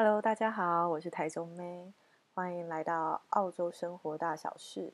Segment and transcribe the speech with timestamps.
[0.00, 1.92] Hello，大家好，我是台中妹，
[2.32, 4.92] 欢迎来到澳洲生活大小事。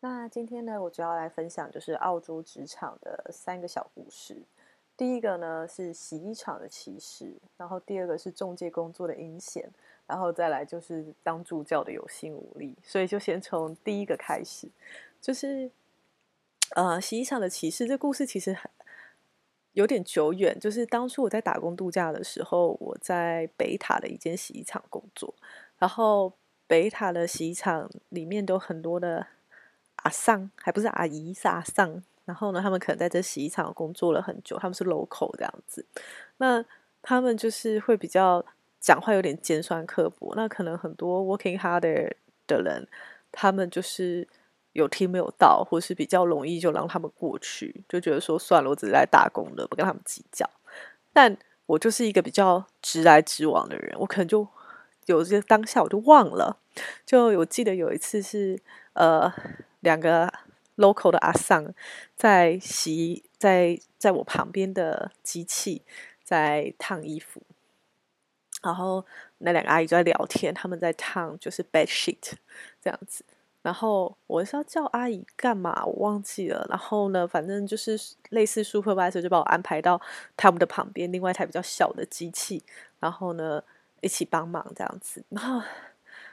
[0.00, 4.42] 那今天呢，我主要来分享就是澳洲职场的三个小故事。
[4.94, 9.66] 第一个呢是洗衣厂的歧视，然后第二个是中介工作的阴险，
[10.06, 12.76] 然后再来就是当助教的有心无力。
[12.82, 14.68] 所以就先从第一个开始，
[15.18, 15.70] 就是
[16.76, 17.88] 呃洗衣厂的歧视。
[17.88, 18.70] 这故事其实很。
[19.72, 25.34] 有点久远，就是当初我在打工度假的时候，我在北塔的一间洗衣厂工作，
[25.78, 26.32] 然后
[26.66, 29.26] 北塔的洗衣厂里面都很多的
[29.96, 32.02] 阿桑，还不是阿姨，是阿桑。
[32.24, 35.84] 然后呢，他们可能在这洗衣厂工作了很久，他们是 local 这样子。
[36.36, 36.64] 那
[37.00, 38.44] 他们就是会比较
[38.78, 42.12] 讲话有点尖酸刻薄，那可能很多 working harder
[42.46, 42.86] 的人，
[43.30, 44.28] 他们就是。
[44.72, 50.48] 有听没有到，或是比较容易就让他们过去，就觉得说算了，我只是来打工的，不跟他们计较。
[51.12, 51.36] 但
[51.66, 54.46] 我就是一个比较直来直往的人，我可能就
[55.06, 56.58] 有些当下我就忘了，
[57.04, 58.58] 就有记得有一次是
[58.94, 59.32] 呃
[59.80, 60.32] 两个
[60.76, 61.72] local 的阿桑
[62.16, 65.82] 在洗，在在我旁边的机器
[66.24, 67.42] 在烫衣服，
[68.62, 69.04] 然后
[69.38, 72.32] 那两个阿姨就在聊天，他们在烫就是 bed sheet
[72.82, 73.24] 这样子。
[73.62, 75.84] 然后我是要叫阿姨干嘛？
[75.86, 76.66] 我忘记了。
[76.68, 77.96] 然后呢，反正就是
[78.30, 80.00] 类似 supervisor 就把我安排到
[80.36, 82.60] 他们的旁边，另外一台比较小的机器，
[82.98, 83.62] 然后呢
[84.00, 85.24] 一起帮忙这样子。
[85.30, 85.62] 然后，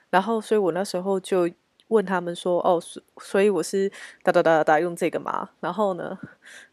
[0.09, 1.47] 然后，所以我那时候就
[1.89, 2.81] 问他们说：“哦，
[3.21, 3.87] 所以我是
[4.23, 6.17] 哒哒哒哒哒用这个吗？”然后呢，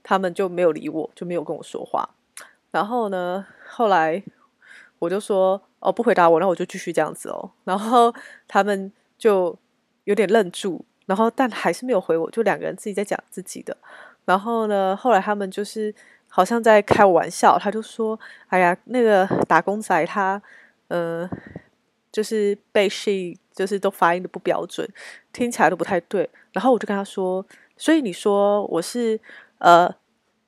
[0.02, 2.08] 他们就没有理我，就没有跟我说话。
[2.70, 4.22] 然后呢，后来
[5.00, 8.14] 我就说：“哦，不回答我，那我就继续这样子哦。”然后
[8.48, 9.58] 他们就。
[10.06, 13.76] 有点愣住，然后但还是没有回我，就两个人自己在讲自己的。
[14.24, 15.94] 然后呢，后来他们就是
[16.28, 18.18] 好像在开玩笑，他就说
[18.48, 20.40] ：“哎呀，那个打工仔他，
[20.88, 21.28] 呃，
[22.10, 24.88] 就是被 she 就是都发音的不标准，
[25.32, 27.44] 听起来都不太对。”然后我就跟他说
[27.76, 29.20] ：“所以你说我是
[29.58, 29.92] 呃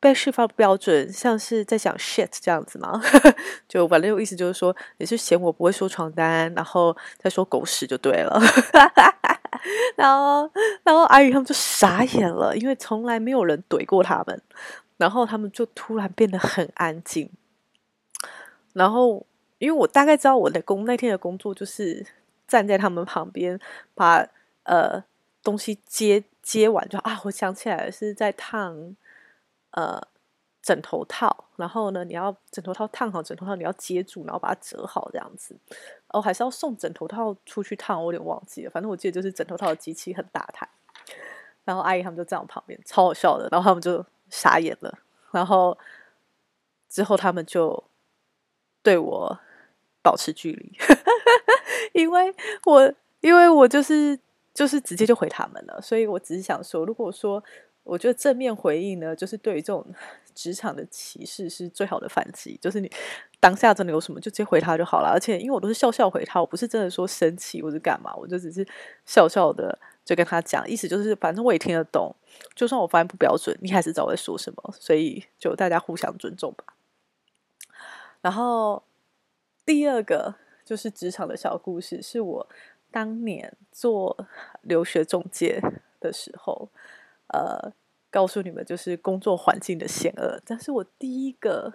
[0.01, 3.01] 被 she 发不标准，像是在讲 shit 这样子吗？”
[3.69, 8.41] 就反正有意思就是说你是嫌我不会说床单，然后再说狗屎就对了。
[9.97, 10.51] 然后，
[10.83, 14.43] 然后阿姨他们就傻眼了，因为从来没有人怼过他们。
[14.97, 17.31] 然后他们就突然变得很安静。
[18.73, 19.25] 然后，
[19.59, 22.07] 因为我大概知道我的工那天的工作就是
[22.47, 23.59] 站在他们旁边，
[23.95, 24.27] 把
[24.65, 25.03] 呃
[25.43, 28.97] 东西接接完就啊，我想起来，是在烫
[29.73, 30.03] 呃。
[30.61, 35.57] 枕头套，然后呢，你要枕头套烫好，枕头套你要接住，然后把它折好这样子。
[36.13, 38.71] 哦，还是要送枕头套出去烫，我有点忘记了。
[38.71, 40.69] 反正我记得就是枕头套的机器很大台，
[41.65, 43.49] 然后阿姨他们就站我旁边，超好笑的。
[43.51, 44.99] 然后他们就傻眼了，
[45.33, 45.77] 然后
[46.89, 47.83] 之后他们就
[48.81, 49.37] 对我
[50.01, 50.79] 保持距离，
[51.93, 52.33] 因为
[52.67, 54.17] 我因为我就是
[54.55, 57.43] 就是直接就回他们了，所以我只是想说，如果说。
[57.88, 59.84] 我觉得正面回应呢，就是对于这种
[60.34, 62.59] 职场的歧视是最好的反击。
[62.60, 62.91] 就是你
[63.41, 65.09] 当下真的有什么，就直接回他就好了。
[65.09, 68.66] 而且因为我都是笑笑回他，我不是真的说生气或者干嘛，我就只是
[69.06, 72.15] 笑笑的就跟他讲，意思就是反正我也听得懂，
[72.54, 76.75] 就算我发音不标准，你还是知道我在说什么，所以就大家互相尊重吧。
[78.20, 78.82] 然后
[79.65, 80.34] 第二个
[80.65, 82.49] 就是职场的小故事，是我
[82.91, 84.28] 当年做
[84.62, 85.60] 留学中介
[85.99, 86.69] 的时候。
[87.28, 87.72] 呃，
[88.11, 90.41] 告诉你们就是工作环境的险恶。
[90.44, 91.72] 但是我第一个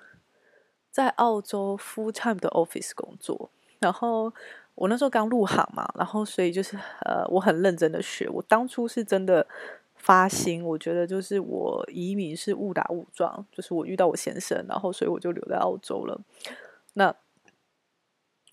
[0.91, 3.49] 在澳洲 full time 的 office 工作，
[3.79, 4.33] 然后
[4.75, 8.27] 我那时候刚入行嘛，然后所以就是呃，我很认真的学。
[8.29, 9.45] 我当初是真的
[9.95, 16.19] 发心，我觉得就是我移民是误打误撞，就是我遇到我先生，然后所以我就留在澳洲了。
[16.93, 17.15] 那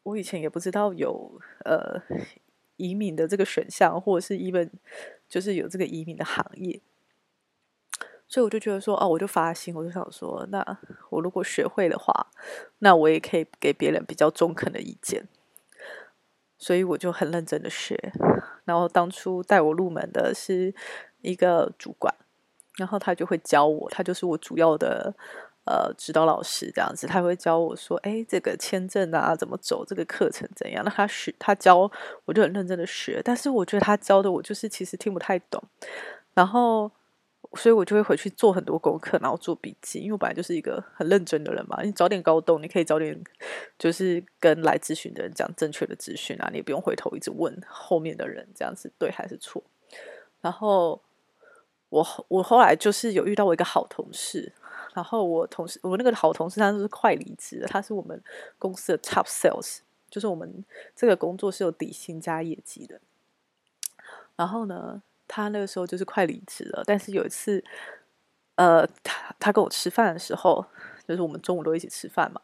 [0.03, 2.01] 我以前也不知道有呃
[2.77, 4.71] 移民的这个选项，或者是 even
[5.29, 6.81] 就是有这个移民的行业。
[8.31, 10.65] 所以我就觉得说，哦，我就发心，我就想说，那
[11.09, 12.29] 我如果学会的话，
[12.79, 15.27] 那我也可以给别人比较中肯的意见。
[16.57, 18.13] 所以我就很认真的学。
[18.65, 20.73] 然后当初带我入门的是
[21.23, 22.15] 一个主管，
[22.79, 25.13] 然后他就会教我，他就是我主要的
[25.65, 30.85] 呃指导老师这样子，他会教我说，哎，这个签证啊怎么走，这个课程怎样？
[30.85, 31.91] 那他学他教，
[32.27, 33.21] 我就很认真的学。
[33.25, 35.61] 但是我觉得他教的我就是其实听不太懂，
[36.33, 36.93] 然后。
[37.55, 41.83] 所以我就会回去做很多功课，然后做笔记，因为我本来就是一个很认真的人嘛。
[41.83, 43.21] 你早点搞懂，你可以早点
[43.79, 49.63] 就是跟来咨询的人讲正确的资讯啊，你也不用回头一直问后面的人这样子对还是错。
[50.41, 51.01] 然后
[51.89, 54.53] 我我后来就是有遇到我一个好同事，
[54.95, 58.23] 然后我同事我那个好同事他就是快离职了，他是我们
[58.59, 60.65] 公司的 top sales，就是我们
[60.95, 63.01] 这个工作是有底薪加业绩的。
[64.37, 67.63] 然后呢，他那个时候就是快离职了，但是有一次，
[68.57, 70.67] 呃，他他跟我吃饭的时候，
[71.07, 72.41] 就是我们中午都一起吃饭嘛，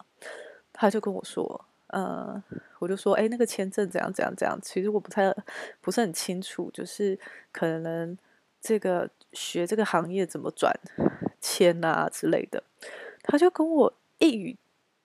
[0.73, 2.41] 他就跟我说，呃，
[2.79, 5.35] 我就说，哎，那个签证怎样怎样怎样，其实我不太
[5.81, 7.19] 不是很清楚，就是
[7.51, 8.17] 可能
[8.61, 10.73] 这个学这个行业怎么转
[11.41, 12.63] 签啊之类的，
[13.25, 14.57] 他就跟我一语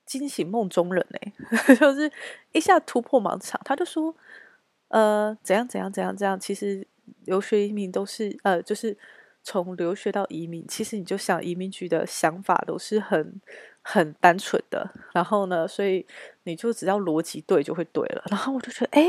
[0.06, 1.34] 惊醒梦中人哎，
[1.76, 2.12] 就是
[2.52, 4.16] 一下突破盲肠，他就说，
[4.90, 6.86] 呃，怎样怎样怎样怎样，其实
[7.26, 8.98] 留学移民都是呃，就是
[9.44, 13.42] 从留学到移民，其实你就想移民局的想法都是很
[13.82, 16.06] 很单纯的，然后呢，所以
[16.44, 19.08] 你就只要逻辑对就会对了，然后我就觉得，哎，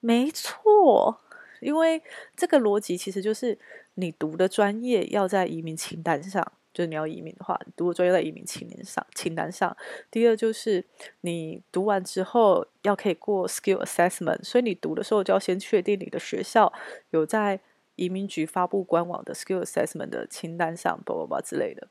[0.00, 1.20] 没错，
[1.60, 2.02] 因为
[2.36, 3.58] 这个逻辑其实就是
[3.94, 6.52] 你读的专业要在移民清单上。
[6.78, 9.76] 就是你要移民的话，你读专业在移民清单上清单上。
[10.12, 10.84] 第二就是
[11.22, 16.72] 你读完之后要可以过 skill assessment，所以你读的时候就要先确定你的学校
[17.10, 17.58] 有在
[17.96, 21.88] 移民局发布官网的 skill assessment 的清单上，叭叭叭之类的。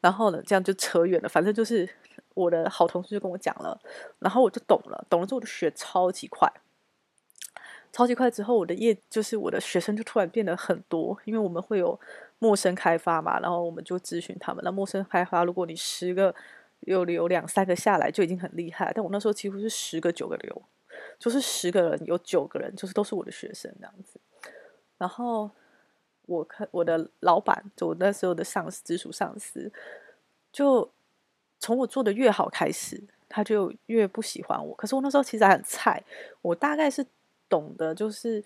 [0.00, 1.28] 然后呢，这样就扯远了。
[1.28, 1.86] 反正就是
[2.32, 3.78] 我的好同事就跟我讲了，
[4.18, 6.50] 然后我就懂了，懂了之后我就学超级快。
[7.92, 11.98] 超级快之后，我的业就是我的学生就突然变得很多，因为我们会有
[12.38, 14.64] 陌生开发嘛，然后我们就咨询他们。
[14.64, 16.34] 那陌生开发，如果你十个
[16.80, 18.90] 有留两三个下来，就已经很厉害。
[18.94, 20.62] 但我那时候几乎是十个九个留，
[21.18, 24.18] 就是十个人有九个人就是都是我的学生这样子。
[24.96, 25.50] 然后
[26.24, 29.70] 我看我的老板，就我那时候的上司，直属上司，
[30.50, 30.90] 就
[31.60, 32.98] 从我做的越好开始，
[33.28, 34.74] 他就越不喜欢我。
[34.74, 36.02] 可是我那时候其实还很菜，
[36.40, 37.04] 我大概是。
[37.52, 38.42] 懂得就是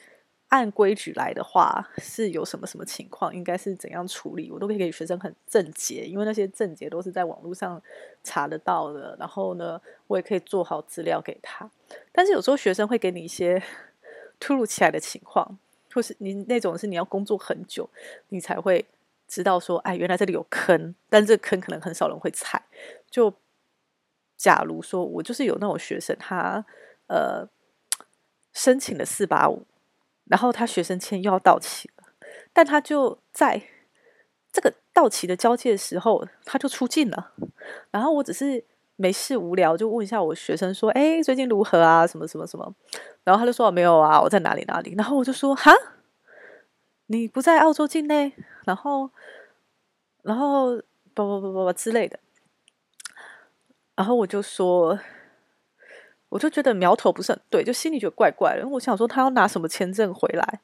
[0.49, 7.81] 按规矩来的话，是有什么什么情况，应该是怎样处理，我都可以给学生很正解，因为那些正解都是在网络上
[8.25, 9.17] 查得到的。
[9.17, 11.71] 然后呢，我也可以做好资料给他。
[12.11, 13.63] 但是有时候学生会给你一些
[14.41, 15.57] 突如其来的情况，
[15.93, 17.89] 或是你那种是你要工作很久，
[18.31, 18.85] 你才会
[19.29, 22.61] 知道说，哎，原来这里有坑，但这坑可能很少人会踩。
[23.09, 23.33] 就
[24.37, 26.65] 假如说我就是有那种学生，他
[27.07, 27.49] 呃。
[28.57, 29.67] 申请了四八五，
[30.25, 32.05] 然后他学生签又要到期了，
[32.55, 33.63] 但他就在
[34.51, 37.33] 这个到期的交接的时候，他就出境了。
[37.91, 38.65] 然后我只是
[38.97, 42.07] 没事无聊，就问一下我学生说：“哎，最近如何啊？
[42.07, 42.75] 什么什么什么？”
[43.25, 45.71] 然后他就说：“没有啊，我在哪里哪里。”然后我就说：“哈，
[47.09, 48.33] 你不在澳洲境内？”
[48.65, 49.11] 然后，
[50.23, 50.77] 然后
[51.13, 52.19] 不不不不不之类的。
[53.95, 54.99] 然后我就说。
[56.37, 58.69] 我就觉得苗头不是很对，就心里觉得怪怪的。
[58.69, 60.61] 我想说，他要拿什么签证回来？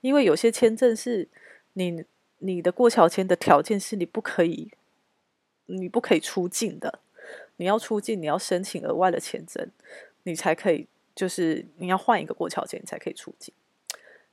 [0.00, 1.28] 因为有些签证是
[1.72, 2.04] 你
[2.38, 4.70] 你的过桥签的条件是你不可以，
[5.64, 7.00] 你不可以出境的。
[7.56, 9.68] 你要出境，你要申请额外的签证，
[10.22, 13.52] 你才可以，就是你要换一个过桥签，你才可以出境。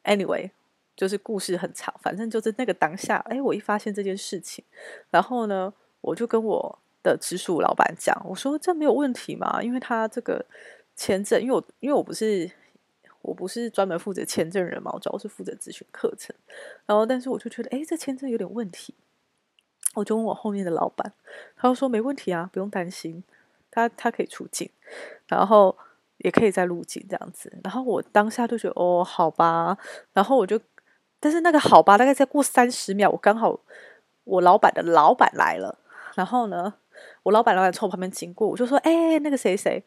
[0.04, 0.52] Anyway，
[0.96, 4.64] 就是故事很长，反正就是那个当下，哎，我一发现这件事情，
[5.10, 6.80] 然后呢，我就跟我。
[7.04, 10.46] 的直属老板讲，我说这没有问题嘛，因为他这个
[10.96, 12.50] 签证，因为我因为我不是
[13.22, 16.36] 我不是专门负责签证人嘛，我主要是负责咨询课程，
[16.86, 18.94] 然后但是我就觉得，哎，这签证有点问题，
[19.96, 21.14] 我就问我后面的老板，
[21.56, 23.24] 他就说没问题啊，不用担心，
[23.72, 24.70] 他他可以出境，
[25.28, 25.76] 然后
[26.18, 29.78] 也可以再入境这样子，然后我当下就觉得，哦，好吧，
[30.14, 30.60] 然后我就，
[31.20, 33.60] 但是那个好吧，大概再过三十秒，我刚好
[34.26, 35.80] 我老板的老板来了，
[36.16, 36.76] 然后呢。
[37.24, 39.84] 我老板老板从我旁边经过，我就说：“哎、那个谁谁，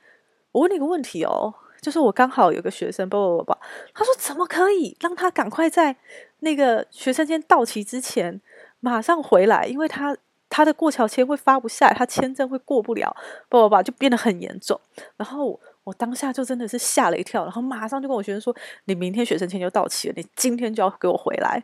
[0.57, 3.59] 我问你个问题哦，就是我刚好有个学生，不不不不，
[3.93, 5.95] 他说怎么可以让他赶快在
[6.39, 8.41] 那个学生签到期之前
[8.81, 9.67] 马上回来？
[9.67, 10.17] 因为他
[10.49, 13.15] 他的过桥签会发不下来，他签证会过不了，
[13.51, 14.81] 不不不，就变得很严重。
[15.19, 21.63] 然后我，当下就真的是吓了一跳，然后马上就跟我学生说：你明天学生签就到期了，你今天就要给我回来，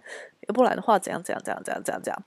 [0.48, 2.22] 要不然的话怎样怎样怎样怎样怎样怎样。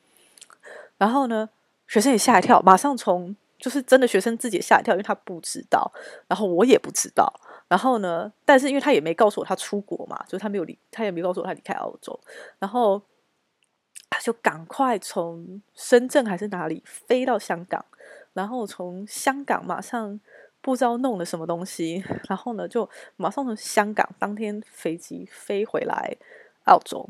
[0.97, 1.47] 然后呢？”
[1.87, 5.91] 学生也吓一跳，马上从就是真的学生自己吓一跳，因为他不知道，
[6.27, 7.27] 然后我也不知道，
[7.67, 12.19] 然后呢，但是因为他也没告诉我他出国嘛，就是他没有离，他也没告诉我他离开澳洲，
[12.59, 13.01] 然后
[14.07, 17.83] 他就赶快从深圳还是哪里飞到香港，
[18.33, 20.19] 然后从香港马上
[20.61, 26.15] 不知道弄了什么东西，然后呢就马上从香港当天飞机飞回来
[26.65, 27.09] 澳洲。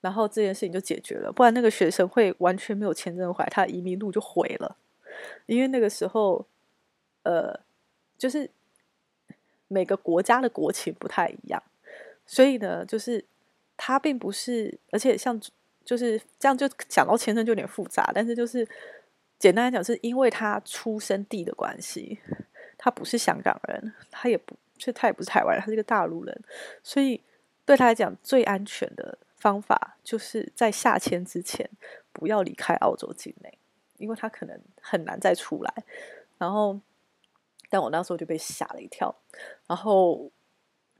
[0.00, 4.78] 然后这件事情就解决了，不然那个学生会完全没有签证回来，他的移民路就毁了。
[5.46, 6.46] 因为那个时候，
[7.22, 7.58] 呃，
[8.18, 8.48] 就是
[9.68, 11.62] 每个国家的国情不太一样，
[12.26, 13.24] 所以呢，就是
[13.76, 15.40] 他并不是，而且像
[15.84, 18.10] 就是这样，就讲到签证就有点复杂。
[18.14, 18.66] 但是就是
[19.38, 22.18] 简单来讲，是因为他出生地的关系。
[22.84, 26.42] 他不是香港人，他也不，就他也不是台湾人，他是一个大陆人，
[26.82, 27.22] 所以
[27.64, 31.70] 对他来讲，最安全的方法就是在下签之前
[32.12, 33.56] 不要离开澳洲境内，
[34.02, 35.72] 因为他可能很难再出来。
[36.38, 36.78] 然后，
[37.70, 39.14] 但我那时候就被吓了一跳。
[39.66, 40.30] 然后，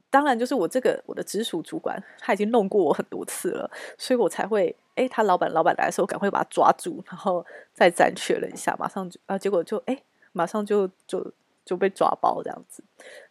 [0.09, 4.75] 当然就是我这个我的直属主管他已经弄过我很多次了，所以我才会。
[4.95, 7.43] 哎，他老板老板来的时候，赶快把他抓住，然后
[7.73, 11.33] 再暂确认一下，马上就啊，结果就哎，马上就就
[11.65, 12.83] 就被抓包这样子，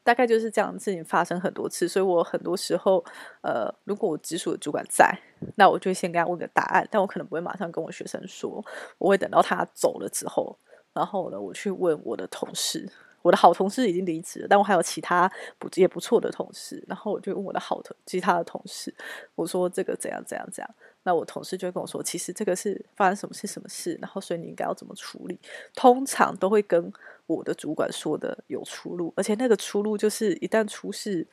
[0.04, 3.04] 大概就是这样事情发生很多次，所以我很多时候，
[3.42, 5.18] 呃，如果我直属的主管在，
[5.56, 8.64] 那我就先跟他问个答案，但我可能不会马上跟我学生说，
[8.98, 10.58] 我会等到他走了之后，
[10.94, 12.90] 然后呢，我去问我的同事。
[13.24, 16.84] 我的好同事已经离职了，但我还有其他不也不错的同事。
[16.88, 18.92] 然后我就问我的好同其他的同事，
[19.36, 20.76] 我说这个怎样怎样怎样。
[21.04, 25.40] 那我同事就会跟我说，其实这个是发生什么事什么事，然后所以你应该要怎么处理。
[25.76, 26.92] 通常都会跟
[27.28, 31.28] 我的主管说的有出入，而且那个出入就是一旦出事，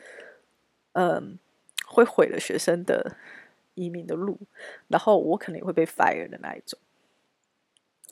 [0.92, 1.38] 嗯，
[1.86, 3.16] 会毁了学生的
[3.74, 4.38] 移民的路，
[4.88, 6.78] 然后我可能也会被 fire 的那一种。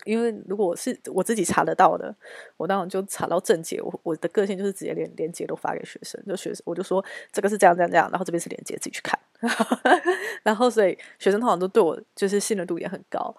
[0.05, 2.15] 因为如果我是我自己查得到的，
[2.57, 3.81] 我当然就查到正解。
[3.83, 9.19] 我我的个性就是直接连连接都发给学生，就学生我就说这个是这样这样这样，然后这边是连接，自己去看。
[10.45, 13.35] 然后所以学生通常都对我就是信任度也很高，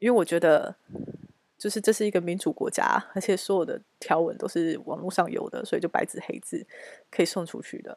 [0.00, 0.74] 因为我觉得
[1.64, 6.62] 就是这是一个民主国家，而且所有的条文都是网络上有的，所以就白纸黑字
[7.10, 7.96] 可以送出去的，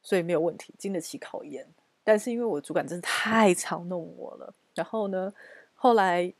[0.00, 1.68] 所以没有问题，经得起考验。
[2.02, 5.30] 但是因为我主管真的太常弄我了，然后呢，
[5.74, 6.32] 后来，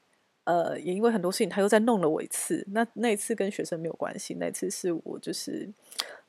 [0.45, 2.67] 呃，也因为很多事情，他又再弄了我一次。
[2.71, 5.71] 那那一次跟学生没有关系，那次是我就是，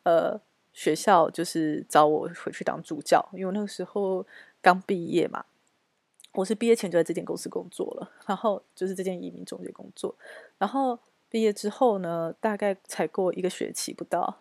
[0.03, 0.37] 呃，
[0.73, 4.27] 学校就是找我回去当助教，因为那个时候
[4.61, 5.45] 刚毕业嘛。
[6.37, 10.15] 我是毕业前就在这间公司工作了，然后就是这间移民中介工作。
[10.59, 10.97] 然后
[11.29, 14.37] 毕业之后呢，大概才过一个学期不到，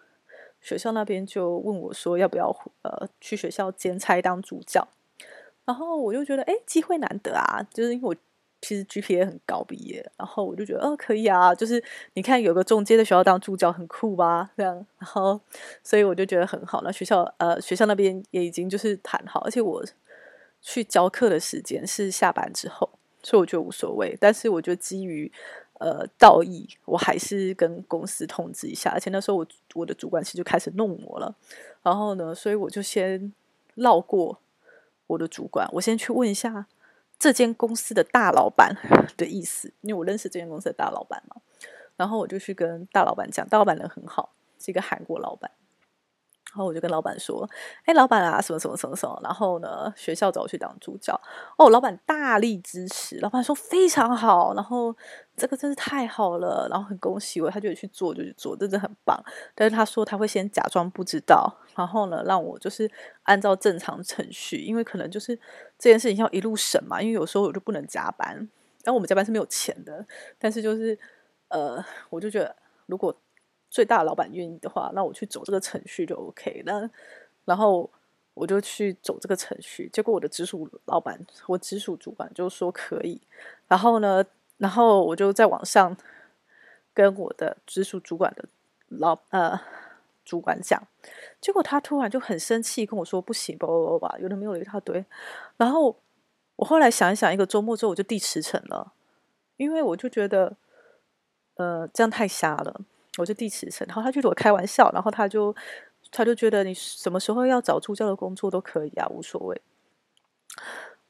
[0.61, 4.87] 学校那边就问我说要不要呃去学校兼差当助教。
[5.65, 8.17] 然后我就觉得，哎，机会难得啊，就是因为我。
[8.63, 11.81] 其实 GPA 很高，毕业，然后我就觉得，哦，可以啊，就是
[12.15, 15.39] 你看有个中介的学校当助教很酷吧，这样，然后
[15.85, 16.81] 所以我就觉得很好。
[16.83, 19.85] 那学校呃学校那边也已经就是谈好，而且我
[20.69, 22.91] 去教课的时间是下班之后，
[23.23, 24.19] 所以我觉得无所谓。
[24.21, 25.31] 但是我觉得基于
[25.75, 28.91] 呃道义，我还是跟公司通知一下。
[28.91, 31.33] 而且那时候我我的主管其实就开始弄我了，
[31.85, 33.33] 然后呢，所以我就先
[33.77, 34.41] 绕过
[35.07, 36.67] 我的主管，我先去问一下。
[37.19, 38.77] 这间公司的大老板
[39.17, 41.41] 的意思，因为我认识这间公司的大老板嘛，
[41.97, 45.51] 然后我就去跟大老板讲，大老板人很好，是一个韩国老板。
[46.57, 47.47] 然后我就跟老板说
[47.85, 51.21] ：“哎，老板啊，什么什么什么什么。”然后呢，学校找我去当助教。
[51.59, 54.55] 哦，老板大力支持，老板说非常好。
[54.55, 54.97] 然后
[55.37, 59.23] 这个真是太好了，然后很恭喜我，他就去做就去做，真的很棒。
[59.55, 62.91] 但是他说他会先假装不知道，然后呢，让我就是
[63.25, 65.37] 按照正常程序，因为可能就是
[65.79, 67.03] 这件事情要一路审嘛。
[67.03, 68.35] 因为有时候我就不能加班，
[68.83, 70.07] 然后我们加班是没有钱的。
[70.39, 70.99] 但是就是
[71.49, 73.15] 呃，我就觉得如果。
[73.77, 76.63] 最大老板愿意的话，那我去走这个程序就 OK。
[76.65, 76.89] 那
[77.45, 77.91] 然后
[78.33, 83.21] 我就去走这个程序，结果我的直属老板，我直属主管就说可以。
[83.69, 84.25] 然后呢，
[84.57, 85.95] 然后我就在网上
[86.95, 88.49] 跟我的直属主管的
[88.89, 89.61] 老呃
[90.25, 90.83] 主管讲，
[91.39, 95.05] 结果他突然就很生气跟我说不行，不不不吧，有的没有了一大堆。
[95.59, 95.95] 然后
[96.57, 98.95] 我后来想一想，一个周末之后我就递辞呈了，
[99.59, 100.57] 因为我就觉得
[101.57, 102.81] 呃这样太瞎了。
[103.19, 105.55] 我就递辞呈，然后他觉得我开玩笑，然后他就
[106.11, 109.61] 他就觉得你什么时候要找助教的工作都可以啊，无所谓。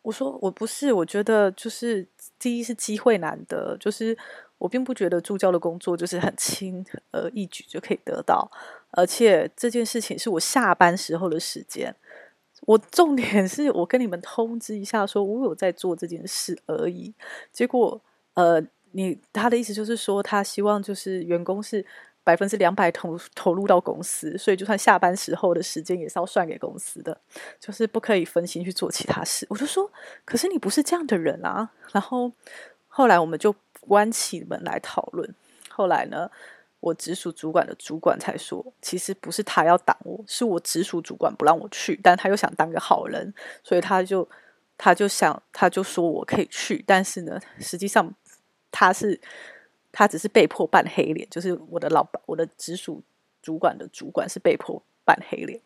[0.02, 2.06] 我说我不是，我觉得就是
[2.38, 4.16] 第一是机会难得，就是
[4.58, 8.48] 我并不觉得助教的工作就是很轻而易举就可以得到，
[8.92, 11.94] 而且这件事情是我下班时候的时间。
[12.62, 17.12] 我重点是我跟你们通知一下，说我有在做这件事而已。
[17.52, 18.00] 结果
[18.34, 18.62] 呃。
[18.92, 21.84] 你他的意思就是说，他希望就是员工是
[22.24, 27.20] 百分之两百投投入到公司，所以就算下班时候的时间也是要算给公司的，
[27.60, 29.46] 就是不可以分心去做其他事。
[29.50, 29.90] 我就说，
[30.24, 31.70] 可是你不是这样的人啊。
[31.92, 32.32] 然后
[32.88, 35.34] 后来我们就关起门来讨论。
[35.68, 36.30] 后来呢，
[36.80, 44.26] 我直属主管的主管才说，其实不是他要挡我，是我直属主管不让我去，但他又想当个好人，所以他就
[44.78, 48.14] 他就想他就说我可以去，但是呢，实际上。
[48.70, 49.20] 他是，
[49.92, 53.02] 他只是被迫扮黑脸，就是我的老板，我的直属
[53.42, 55.60] 主管的主管是被迫扮黑脸。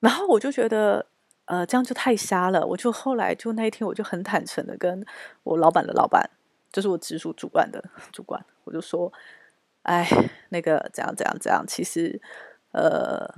[0.00, 1.06] 然后我就觉得，
[1.46, 2.64] 呃，这样就太瞎了。
[2.64, 5.04] 我就后来就那一天，我就很坦诚的跟
[5.42, 6.30] 我老板的老板，
[6.72, 7.82] 就是我直属主管的
[8.12, 9.12] 主管，我就说，
[9.82, 10.08] 哎，
[10.50, 12.20] 那个怎样怎样怎样，其实
[12.72, 13.28] 呃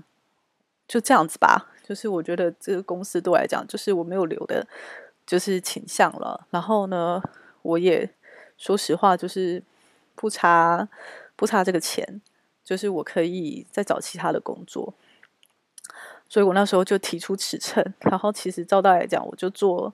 [0.86, 1.72] 就这样子吧。
[1.82, 4.64] 就是我觉得这个公司对我来讲，就是我没有留的，
[5.26, 6.46] 就是倾向了。
[6.50, 7.20] 然后呢，
[7.62, 8.08] 我也
[8.56, 9.62] 说实话，就是
[10.14, 10.88] 不差
[11.36, 12.20] 不差这个钱，
[12.64, 14.94] 就是我可以再找其他的工作。
[16.28, 19.92] 所以我那时候就提出辞呈，然后其实照道理讲，我就做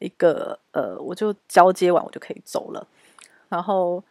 [0.00, 2.88] 一个呃，我就交接完我就可以走了。
[3.48, 4.02] 然后，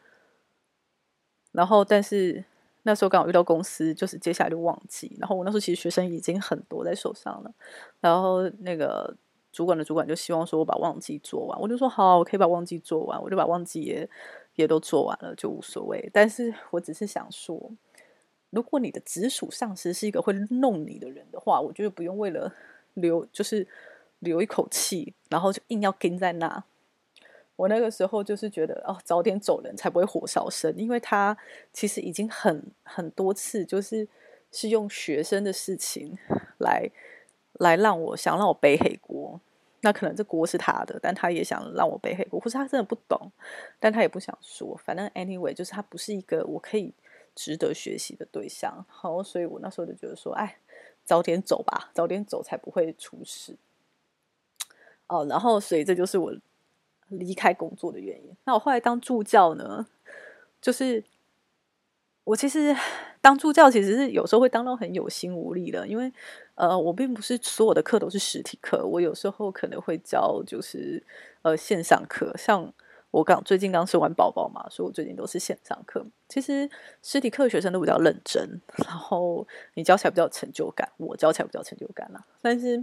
[1.51, 2.41] 然后但是
[2.83, 5.13] 那时候刚好遇到公司，就是接下来就忘记。
[5.19, 7.51] 然后我那时候其实学生已经很多在手上了，
[7.99, 9.13] 然后那个
[9.51, 14.09] 主管的主管就希望说我把忘记做完，我就说好，我可以把忘记做完，我就把忘记也
[14.55, 16.09] 也都做完了，就无所谓。
[16.13, 17.71] 但是我只是想说。
[18.53, 22.53] 如果你的直属上司是一个会弄你的人的话，我觉得不用为了
[22.95, 23.65] 留，就是
[24.19, 26.61] 留一口气，然后就硬要跟在那。
[27.55, 31.37] 我那个时候就是觉得，哦，早点走人才不会火烧身，因为他
[31.71, 34.05] 其实已经很很多次，就是
[34.51, 36.17] 是用学生的事情
[36.57, 36.91] 来
[37.61, 39.39] 来让我想让我背黑锅。
[39.81, 43.31] 那可能这锅是他的，但他也想让我背黑锅，或是他真的不懂，
[43.79, 44.79] 但他也不想说。
[44.83, 46.93] 反正 anyway，就是他不是一个我可以。
[47.33, 50.57] 值得学习的对象，好，所以我那时候就觉得说，哎，
[51.05, 53.55] 早点走吧，早点走才不会出事。
[55.07, 56.35] 哦，然后所以这就是我
[57.07, 58.35] 离开工作的原因。
[58.43, 59.87] 那我后来当助教呢，
[60.61, 61.01] 就是
[62.25, 62.75] 我其实
[63.21, 66.11] 当助教其实是有时候会当到很有心无力的，因为
[66.55, 71.01] 呃，我并不是所有的课都是实体课，我有时候可能会教就是
[71.43, 72.73] 呃线上课，像。
[73.11, 76.01] 我刚最近刚生完宝宝嘛，所以我最近都是线上课。
[76.29, 76.69] 其实
[77.03, 82.25] 实体课学生都比较认真，然后你教起来比较有成就感，我教起来比较成就感啦。
[82.41, 82.81] 但是，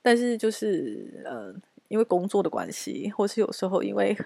[0.00, 1.52] 但是就是呃，
[1.88, 4.16] 因为工作的关系，或是有时候因为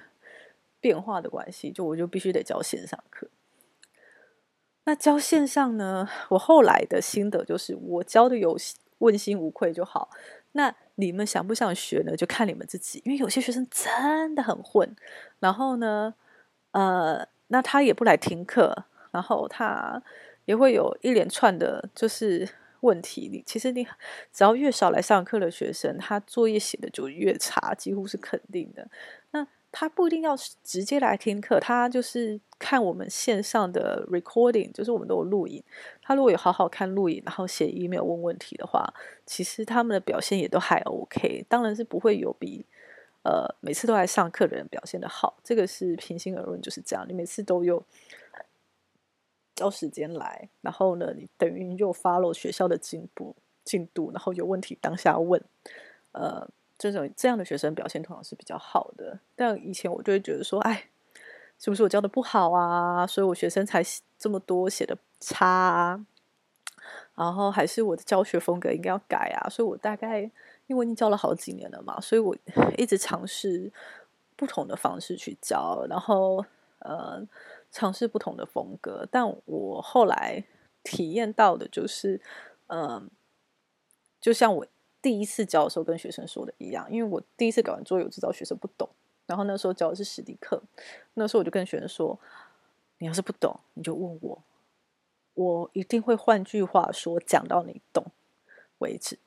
[0.79, 3.27] 变化的关系，就我就必须得教线上课。
[4.85, 8.57] 那教线上呢，我后来的心得就是，我教的有
[8.99, 10.11] 问心无愧就好。
[10.53, 12.15] 那你们想不想学呢？
[12.17, 13.03] 就看你们自己。
[13.05, 14.95] 因为有些学生真的很混，
[15.41, 16.15] 然后呢，
[16.73, 20.03] 呃，那他也不来听课，然后他
[20.45, 22.49] 也会有一连串的，就是
[22.81, 23.29] 问题。
[23.33, 23.85] 你其实你
[24.33, 28.89] 只要越少来上课的学生，他作业写的就越差，几乎是肯定的。
[29.33, 29.45] 那
[29.77, 35.61] 他不一定要直接来听课，他就是看我们线上的 recording，就是我们都有录影。
[36.01, 38.95] 他如果有好好看录影，然后写 email 问问题的话，
[39.27, 41.45] 其实他们的表现也都还 OK。
[41.49, 42.65] 当然是不会有比
[43.25, 47.05] 呃每次都来上课的人表现的好，这个是平心而论就是这样。
[47.09, 47.85] 你每次都有
[49.57, 53.35] 找时间来，然后呢，你等于又 follow 学校的进步
[53.65, 55.43] 进度，然后有问题当下问，
[56.13, 56.49] 呃。
[56.85, 60.91] 这种这样的学生表现通常是比较好的，但以前我就会觉得说，哎，
[61.59, 63.07] 是不是我教的不好啊？
[63.07, 63.83] 所以我学生才
[64.19, 65.99] 这么多写的差，
[67.15, 69.49] 然后还是我的教学风格应该要改啊？
[69.49, 70.31] 所以我大概因
[70.69, 72.37] 为我已经教了好几年了嘛，所以我
[72.77, 73.73] 一直尝试
[74.37, 76.45] 不同的方式去教，然后
[76.81, 77.27] 呃，
[77.71, 79.09] 尝试不同的风格。
[79.11, 80.45] 但我后来
[80.83, 82.21] 体验到的就是，
[82.67, 83.09] 嗯、
[84.21, 84.67] 就像我。
[85.05, 88.89] 第一次教的时候跟学生说的一样，因为我第一次搞完作业，我知道学生不懂。
[89.27, 90.63] 然后那时候教的是史迪克，
[91.13, 92.19] 那时候我就跟学生说
[92.97, 94.43] ：“你要是不懂，你就问我，
[95.35, 98.07] 我一定会换句话说，讲到你懂
[98.79, 99.19] 为止。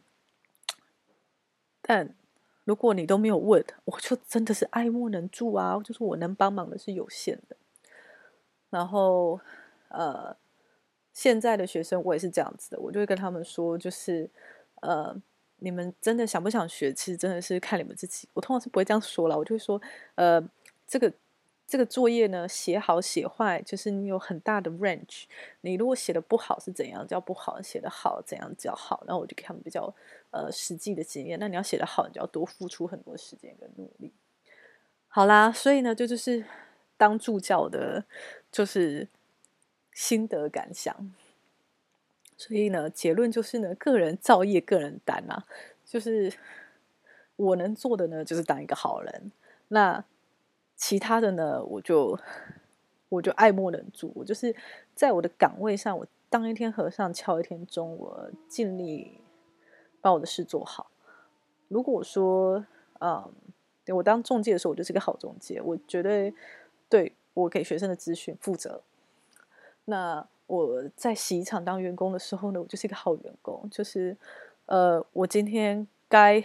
[1.79, 2.15] 但
[2.63, 7.55] 如果你都没有问，我就真的是爱莫能助啊，就是我能帮忙的是有限的。
[8.71, 9.39] 然后，
[9.89, 10.35] 呃，
[11.13, 14.27] 现在的学生我也是这样子的，我就会跟他们说，就是
[14.81, 15.15] 呃。”
[15.59, 16.93] 你们真的想不想学？
[16.93, 18.27] 其实真的是看你们自己。
[18.33, 19.81] 我通常是不会这样说了，我就会说，
[20.15, 20.41] 呃，
[20.87, 21.11] 这个
[21.65, 25.23] 这个作业呢，写好写坏，就是你有很大的 range。
[25.61, 27.61] 你如果写的不好是怎样叫不好？
[27.61, 29.03] 写的好怎样叫好？
[29.07, 29.93] 然后我就给他们比较
[30.31, 31.39] 呃实际的经验。
[31.39, 34.13] 那你要写的好，你就要多付出很多时间跟努力。
[35.07, 36.45] 好啦，所以呢，就就是
[36.95, 38.05] 当助教的，
[38.51, 39.07] 就是
[39.91, 41.13] 心得感想。
[42.37, 45.43] 所以呢，结论就是呢，个人造业，个人担啊。
[45.83, 46.31] 就是
[47.35, 49.31] 我能做的呢，就是当一个好人。
[49.69, 50.05] 那
[50.75, 52.19] 其他的呢，我就
[53.09, 54.11] 我就爱莫能助。
[54.13, 54.55] 我就是
[54.93, 59.19] 在我的岗位上，我当一天和尚敲一天钟，我尽力
[59.99, 60.91] 把我的事做好。
[61.69, 62.63] 如果说，
[62.99, 63.33] 嗯，
[63.87, 66.33] 我当中介的时候，我就是个好中介，我绝对
[66.87, 68.83] 对我给学生的资讯负责。
[69.85, 70.27] 那。
[70.47, 73.67] 我在洗衣厂当员工的时候呢，我就是一个好员工。
[73.69, 74.17] 就是，
[74.65, 76.43] 呃，我今天该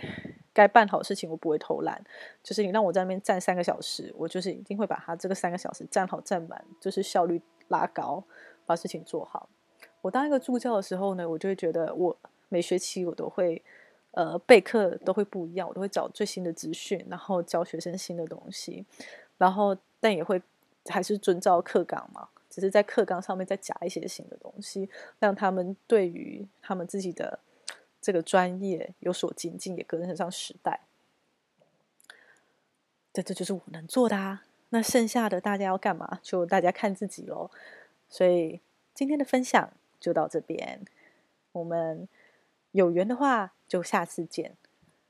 [0.52, 2.04] 该办好事情我不会偷懒，
[2.42, 8.22] 就是你让我在那边站三个小时，我就是一定会把它这个三个小时站好站满，就是效率拉高，
[8.66, 9.48] 把事情做好。
[10.00, 12.16] 我当一个助教的时候呢，我就会觉得我
[12.48, 13.62] 每学期我都会
[14.10, 18.84] 呃备课都会不一样，我都会找最新的资讯，然后教学生新的东西，
[19.38, 20.42] 然后但也会
[20.86, 24.88] 还是遵照课纲嘛，只是在课纲上面再加一些新的东西，
[25.18, 27.40] 让他们对于他们自己的。
[28.04, 30.80] 这个专业有所精进，也跟得上时代。
[33.12, 34.42] 这这就是我能做的啊！
[34.70, 36.18] 那剩下的大家要干嘛？
[36.20, 37.48] 就大家看自己喽。
[38.08, 38.60] 所以
[38.92, 40.84] 今天的分享就到这边，
[41.52, 42.08] 我们
[42.72, 44.56] 有缘的话就下次见。